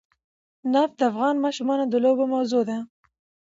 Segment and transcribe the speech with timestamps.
[0.73, 2.77] نفت د افغان ماشومانو د لوبو موضوع ده.